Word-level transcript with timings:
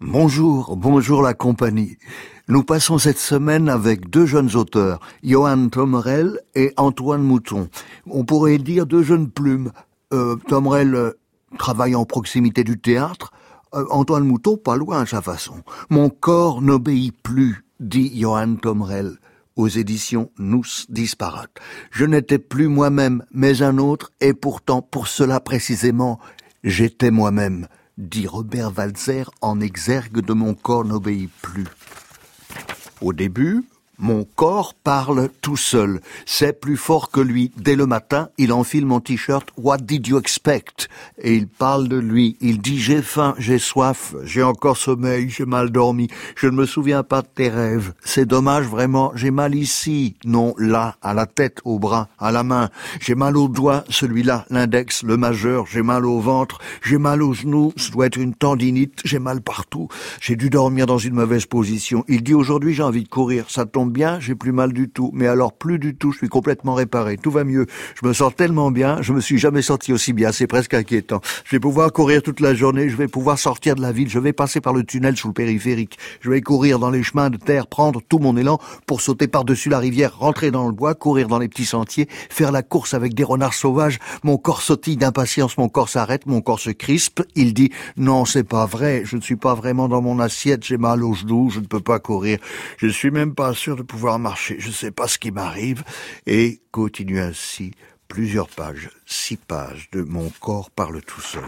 Bonjour, 0.00 0.76
bonjour 0.76 1.22
la 1.22 1.34
compagnie. 1.34 1.98
Nous 2.48 2.62
passons 2.62 2.98
cette 2.98 3.18
semaine 3.18 3.68
avec 3.68 4.08
deux 4.08 4.24
jeunes 4.24 4.54
auteurs, 4.56 5.00
Johan 5.22 5.68
Tomrel 5.68 6.40
et 6.54 6.72
Antoine 6.76 7.22
Mouton. 7.22 7.68
On 8.08 8.24
pourrait 8.24 8.58
dire 8.58 8.86
deux 8.86 9.02
jeunes 9.02 9.28
plumes. 9.28 9.72
Euh, 10.12 10.36
Tomrel 10.48 10.94
euh, 10.94 11.18
travaille 11.58 11.94
en 11.94 12.04
proximité 12.04 12.64
du 12.64 12.78
théâtre, 12.78 13.32
euh, 13.74 13.84
Antoine 13.90 14.24
Mouton 14.24 14.56
pas 14.56 14.76
loin 14.76 15.02
à 15.02 15.06
sa 15.06 15.20
façon. 15.20 15.62
Mon 15.90 16.08
corps 16.08 16.62
n'obéit 16.62 17.14
plus, 17.22 17.64
dit 17.80 18.18
Johan 18.18 18.56
Tomrel 18.56 19.18
aux 19.56 19.68
éditions 19.68 20.30
Nous 20.38 20.62
disparates. 20.88 21.58
Je 21.90 22.04
n'étais 22.04 22.38
plus 22.38 22.68
moi-même, 22.68 23.24
mais 23.32 23.62
un 23.62 23.78
autre, 23.78 24.12
et 24.20 24.34
pourtant, 24.34 24.82
pour 24.82 25.08
cela 25.08 25.40
précisément, 25.40 26.20
j'étais 26.66 27.12
moi-même, 27.12 27.68
dit 27.96 28.26
Robert 28.26 28.72
Walzer 28.76 29.30
en 29.40 29.60
exergue 29.60 30.20
de 30.20 30.32
Mon 30.34 30.52
corps 30.52 30.84
n'obéit 30.84 31.30
plus. 31.40 31.68
Au 33.00 33.12
début, 33.12 33.62
mon 33.98 34.24
corps 34.24 34.74
parle 34.74 35.30
tout 35.40 35.56
seul. 35.56 36.00
C'est 36.26 36.60
plus 36.60 36.76
fort 36.76 37.10
que 37.10 37.20
lui. 37.20 37.50
Dès 37.56 37.76
le 37.76 37.86
matin, 37.86 38.28
il 38.36 38.52
enfile 38.52 38.84
mon 38.84 39.00
t-shirt 39.00 39.48
What 39.56 39.78
did 39.78 40.06
you 40.06 40.18
expect? 40.18 40.88
Et 41.18 41.34
il 41.34 41.48
parle 41.48 41.88
de 41.88 41.96
lui. 41.96 42.36
Il 42.40 42.60
dit 42.60 42.78
j'ai 42.78 43.00
faim, 43.00 43.34
j'ai 43.38 43.58
soif, 43.58 44.14
j'ai 44.22 44.42
encore 44.42 44.76
sommeil, 44.76 45.30
j'ai 45.30 45.46
mal 45.46 45.70
dormi. 45.70 46.08
Je 46.36 46.46
ne 46.46 46.56
me 46.56 46.66
souviens 46.66 47.02
pas 47.02 47.22
de 47.22 47.28
tes 47.34 47.48
rêves. 47.48 47.94
C'est 48.04 48.26
dommage 48.26 48.66
vraiment. 48.66 49.12
J'ai 49.14 49.30
mal 49.30 49.54
ici. 49.54 50.16
Non, 50.24 50.54
là, 50.58 50.96
à 51.00 51.14
la 51.14 51.26
tête, 51.26 51.60
au 51.64 51.78
bras, 51.78 52.08
à 52.18 52.32
la 52.32 52.42
main. 52.42 52.68
J'ai 53.00 53.14
mal 53.14 53.36
au 53.36 53.48
doigt, 53.48 53.84
celui-là, 53.88 54.44
l'index, 54.50 55.02
le 55.04 55.16
majeur. 55.16 55.66
J'ai 55.66 55.82
mal 55.82 56.04
au 56.04 56.20
ventre. 56.20 56.58
J'ai 56.82 56.98
mal 56.98 57.22
aux 57.22 57.32
genoux. 57.32 57.72
Ce 57.76 57.90
doit 57.90 58.06
être 58.06 58.18
une 58.18 58.34
tendinite. 58.34 59.00
J'ai 59.04 59.18
mal 59.18 59.40
partout. 59.40 59.88
J'ai 60.20 60.36
dû 60.36 60.50
dormir 60.50 60.86
dans 60.86 60.98
une 60.98 61.14
mauvaise 61.14 61.46
position. 61.46 62.04
Il 62.08 62.22
dit 62.22 62.34
aujourd'hui 62.34 62.74
j'ai 62.74 62.82
envie 62.82 63.04
de 63.04 63.08
courir. 63.08 63.46
Ça 63.48 63.64
tombe 63.64 63.85
bien, 63.90 64.20
j'ai 64.20 64.34
plus 64.34 64.52
mal 64.52 64.72
du 64.72 64.88
tout. 64.88 65.10
Mais 65.14 65.26
alors 65.26 65.52
plus 65.52 65.78
du 65.78 65.96
tout, 65.96 66.12
je 66.12 66.18
suis 66.18 66.28
complètement 66.28 66.74
réparé. 66.74 67.16
Tout 67.16 67.30
va 67.30 67.44
mieux. 67.44 67.66
Je 68.00 68.06
me 68.06 68.12
sens 68.12 68.34
tellement 68.34 68.70
bien, 68.70 69.02
je 69.02 69.12
me 69.12 69.20
suis 69.20 69.38
jamais 69.38 69.62
senti 69.62 69.92
aussi 69.92 70.12
bien. 70.12 70.32
C'est 70.32 70.46
presque 70.46 70.74
inquiétant. 70.74 71.20
Je 71.44 71.56
vais 71.56 71.60
pouvoir 71.60 71.92
courir 71.92 72.22
toute 72.22 72.40
la 72.40 72.54
journée, 72.54 72.88
je 72.88 72.96
vais 72.96 73.08
pouvoir 73.08 73.38
sortir 73.38 73.74
de 73.74 73.82
la 73.82 73.92
ville, 73.92 74.08
je 74.08 74.18
vais 74.18 74.32
passer 74.32 74.60
par 74.60 74.72
le 74.72 74.84
tunnel 74.84 75.16
sous 75.16 75.28
le 75.28 75.34
périphérique. 75.34 75.98
Je 76.20 76.30
vais 76.30 76.40
courir 76.40 76.78
dans 76.78 76.90
les 76.90 77.02
chemins 77.02 77.30
de 77.30 77.36
terre, 77.36 77.66
prendre 77.66 78.00
tout 78.08 78.18
mon 78.18 78.36
élan 78.36 78.58
pour 78.86 79.00
sauter 79.00 79.28
par-dessus 79.28 79.68
la 79.68 79.78
rivière, 79.78 80.18
rentrer 80.18 80.50
dans 80.50 80.66
le 80.66 80.72
bois, 80.72 80.94
courir 80.94 81.28
dans 81.28 81.38
les 81.38 81.48
petits 81.48 81.66
sentiers, 81.66 82.08
faire 82.10 82.52
la 82.52 82.62
course 82.62 82.94
avec 82.94 83.14
des 83.14 83.24
renards 83.24 83.54
sauvages. 83.54 83.98
Mon 84.22 84.36
corps 84.36 84.62
sautille 84.62 84.96
d'impatience, 84.96 85.58
mon 85.58 85.68
corps 85.68 85.88
s'arrête, 85.88 86.26
mon 86.26 86.40
corps 86.40 86.60
se 86.60 86.70
crispe. 86.70 87.22
Il 87.34 87.54
dit, 87.54 87.70
non, 87.96 88.24
c'est 88.24 88.44
pas 88.44 88.66
vrai, 88.66 89.02
je 89.04 89.16
ne 89.16 89.20
suis 89.20 89.36
pas 89.36 89.54
vraiment 89.54 89.88
dans 89.88 90.02
mon 90.02 90.18
assiette, 90.18 90.64
j'ai 90.64 90.78
mal 90.78 91.02
aux 91.02 91.14
genoux, 91.14 91.50
je 91.50 91.60
ne 91.60 91.66
peux 91.66 91.80
pas 91.80 91.98
courir. 91.98 92.38
Je 92.78 92.88
suis 92.88 93.10
même 93.10 93.34
pas 93.34 93.54
sûr 93.54 93.75
de 93.76 93.82
pouvoir 93.82 94.18
marcher. 94.18 94.56
Je 94.58 94.68
ne 94.68 94.72
sais 94.72 94.90
pas 94.90 95.08
ce 95.08 95.18
qui 95.18 95.30
m'arrive. 95.30 95.84
Et 96.26 96.60
continue 96.72 97.20
ainsi 97.20 97.72
plusieurs 98.08 98.48
pages, 98.48 98.90
six 99.04 99.36
pages 99.36 99.88
de 99.92 100.02
Mon 100.02 100.30
corps 100.40 100.70
parle 100.70 101.00
tout 101.02 101.20
seul. 101.20 101.44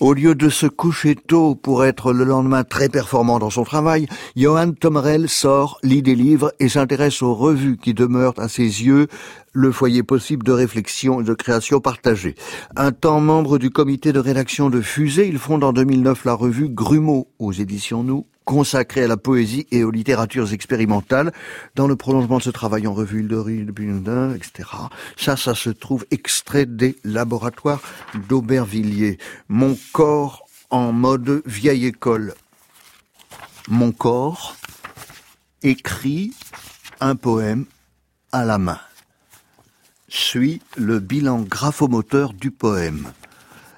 Au 0.00 0.12
lieu 0.12 0.34
de 0.34 0.48
se 0.48 0.66
coucher 0.66 1.14
tôt 1.14 1.54
pour 1.54 1.84
être 1.84 2.12
le 2.12 2.24
lendemain 2.24 2.64
très 2.64 2.88
performant 2.88 3.38
dans 3.38 3.50
son 3.50 3.62
travail, 3.62 4.08
Johan 4.34 4.72
Tomerel 4.72 5.28
sort, 5.28 5.78
lit 5.84 6.02
des 6.02 6.16
livres 6.16 6.52
et 6.58 6.68
s'intéresse 6.68 7.22
aux 7.22 7.34
revues 7.34 7.76
qui 7.76 7.94
demeurent 7.94 8.38
à 8.38 8.48
ses 8.48 8.62
yeux 8.62 9.06
le 9.52 9.70
foyer 9.70 10.02
possible 10.02 10.44
de 10.44 10.50
réflexion 10.50 11.20
et 11.20 11.24
de 11.24 11.34
création 11.34 11.80
partagée. 11.80 12.34
Un 12.74 12.90
temps 12.90 13.20
membre 13.20 13.58
du 13.58 13.70
comité 13.70 14.12
de 14.12 14.18
rédaction 14.18 14.68
de 14.68 14.80
Fusée, 14.80 15.28
il 15.28 15.38
fonde 15.38 15.62
en 15.62 15.72
2009 15.72 16.24
la 16.24 16.34
revue 16.34 16.68
Grumeau 16.68 17.28
aux 17.38 17.52
éditions 17.52 18.02
Nous, 18.02 18.26
consacrée 18.44 19.04
à 19.04 19.08
la 19.08 19.16
poésie 19.16 19.66
et 19.70 19.84
aux 19.84 19.90
littératures 19.90 20.52
expérimentales. 20.52 21.32
Dans 21.74 21.86
le 21.86 21.96
prolongement 21.96 22.38
de 22.38 22.42
ce 22.42 22.50
travail 22.50 22.86
en 22.86 22.94
revue 22.94 23.22
de 23.22 24.34
etc. 24.34 24.68
Ça, 25.16 25.36
ça 25.36 25.54
se 25.54 25.70
trouve 25.70 26.04
extrait 26.10 26.66
des 26.66 26.96
laboratoires 27.04 27.82
d'Aubervilliers. 28.28 29.18
Mon 29.48 29.76
corps 29.92 30.46
en 30.70 30.92
mode 30.92 31.42
vieille 31.46 31.86
école. 31.86 32.34
Mon 33.68 33.92
corps 33.92 34.56
écrit 35.62 36.32
un 37.00 37.16
poème 37.16 37.64
à 38.32 38.44
la 38.44 38.58
main 38.58 38.80
suit 40.14 40.62
le 40.76 41.00
bilan 41.00 41.40
graphomoteur 41.40 42.32
du 42.32 42.50
poème. 42.50 43.12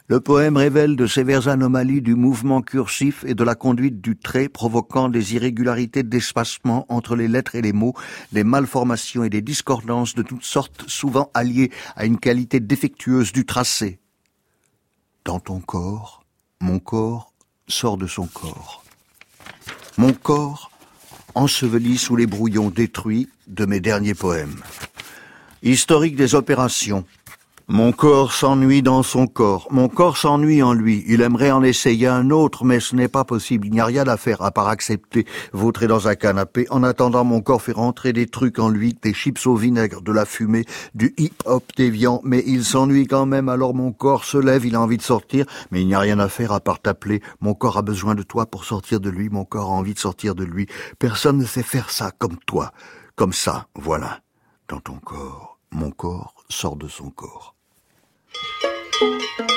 Le 0.08 0.20
poème 0.20 0.56
révèle 0.56 0.94
de 0.94 1.08
sévères 1.08 1.48
anomalies 1.48 2.00
du 2.00 2.14
mouvement 2.14 2.62
cursif 2.62 3.24
et 3.26 3.34
de 3.34 3.42
la 3.42 3.56
conduite 3.56 4.00
du 4.00 4.16
trait 4.16 4.48
provoquant 4.48 5.08
des 5.08 5.34
irrégularités 5.34 6.04
d'espacement 6.04 6.86
entre 6.88 7.16
les 7.16 7.26
lettres 7.26 7.56
et 7.56 7.62
les 7.62 7.72
mots, 7.72 7.94
des 8.30 8.44
malformations 8.44 9.24
et 9.24 9.30
des 9.30 9.42
discordances 9.42 10.14
de 10.14 10.22
toutes 10.22 10.44
sortes 10.44 10.84
souvent 10.86 11.32
alliées 11.34 11.72
à 11.96 12.06
une 12.06 12.18
qualité 12.18 12.60
défectueuse 12.60 13.32
du 13.32 13.44
tracé. 13.44 13.98
Dans 15.24 15.40
ton 15.40 15.58
corps, 15.58 16.24
mon 16.60 16.78
corps 16.78 17.32
sort 17.66 17.96
de 17.96 18.06
son 18.06 18.28
corps. 18.28 18.84
Mon 19.98 20.12
corps 20.12 20.70
enseveli 21.34 21.98
sous 21.98 22.14
les 22.14 22.28
brouillons 22.28 22.70
détruits 22.70 23.28
de 23.48 23.66
mes 23.66 23.80
derniers 23.80 24.14
poèmes. 24.14 24.60
Historique 25.64 26.14
des 26.14 26.36
opérations. 26.36 27.04
Mon 27.68 27.90
corps 27.90 28.32
s'ennuie 28.32 28.82
dans 28.82 29.02
son 29.02 29.26
corps. 29.26 29.66
Mon 29.72 29.88
corps 29.88 30.16
s'ennuie 30.16 30.62
en 30.62 30.72
lui. 30.72 31.04
Il 31.08 31.20
aimerait 31.20 31.50
en 31.50 31.64
essayer 31.64 32.06
un 32.06 32.30
autre, 32.30 32.64
mais 32.64 32.78
ce 32.78 32.94
n'est 32.94 33.08
pas 33.08 33.24
possible. 33.24 33.66
Il 33.66 33.72
n'y 33.72 33.80
a 33.80 33.84
rien 33.84 34.06
à 34.06 34.16
faire 34.16 34.40
à 34.42 34.52
part 34.52 34.68
accepter, 34.68 35.26
vautrer 35.52 35.88
dans 35.88 36.06
un 36.06 36.14
canapé. 36.14 36.66
En 36.70 36.84
attendant, 36.84 37.24
mon 37.24 37.40
corps 37.40 37.60
fait 37.60 37.72
rentrer 37.72 38.12
des 38.12 38.28
trucs 38.28 38.60
en 38.60 38.68
lui, 38.68 38.96
des 39.02 39.12
chips 39.12 39.44
au 39.48 39.56
vinaigre, 39.56 40.00
de 40.00 40.12
la 40.12 40.24
fumée, 40.24 40.64
du 40.94 41.12
hip-hop 41.18 41.64
déviant. 41.76 42.20
Mais 42.22 42.44
il 42.46 42.64
s'ennuie 42.64 43.08
quand 43.08 43.26
même. 43.26 43.48
Alors 43.48 43.74
mon 43.74 43.90
corps 43.90 44.24
se 44.24 44.38
lève, 44.38 44.64
il 44.64 44.76
a 44.76 44.80
envie 44.80 44.96
de 44.96 45.02
sortir, 45.02 45.44
mais 45.72 45.80
il 45.80 45.88
n'y 45.88 45.94
a 45.94 46.00
rien 46.00 46.20
à 46.20 46.28
faire 46.28 46.52
à 46.52 46.60
part 46.60 46.78
t'appeler. 46.78 47.20
Mon 47.40 47.54
corps 47.54 47.78
a 47.78 47.82
besoin 47.82 48.14
de 48.14 48.22
toi 48.22 48.46
pour 48.46 48.64
sortir 48.64 49.00
de 49.00 49.10
lui. 49.10 49.28
Mon 49.28 49.44
corps 49.44 49.72
a 49.72 49.74
envie 49.74 49.94
de 49.94 49.98
sortir 49.98 50.36
de 50.36 50.44
lui. 50.44 50.68
Personne 51.00 51.38
ne 51.38 51.44
sait 51.44 51.64
faire 51.64 51.90
ça 51.90 52.12
comme 52.16 52.36
toi. 52.46 52.70
Comme 53.16 53.32
ça, 53.32 53.66
voilà. 53.74 54.20
Dans 54.68 54.78
ton 54.78 54.98
corps 54.98 55.56
mon 55.72 55.90
corps 55.90 56.34
sort 56.48 56.76
de 56.76 56.88
son 56.88 57.10
corps. 57.10 57.55
Música 59.00 59.55